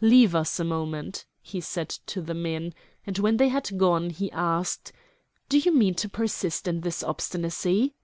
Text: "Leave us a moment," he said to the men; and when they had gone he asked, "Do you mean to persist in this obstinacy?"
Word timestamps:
"Leave 0.00 0.34
us 0.34 0.58
a 0.58 0.64
moment," 0.64 1.26
he 1.42 1.60
said 1.60 1.90
to 1.90 2.22
the 2.22 2.32
men; 2.32 2.72
and 3.06 3.18
when 3.18 3.36
they 3.36 3.48
had 3.48 3.76
gone 3.76 4.08
he 4.08 4.32
asked, 4.32 4.90
"Do 5.50 5.58
you 5.58 5.70
mean 5.70 5.92
to 5.96 6.08
persist 6.08 6.66
in 6.66 6.80
this 6.80 7.02
obstinacy?" 7.02 7.94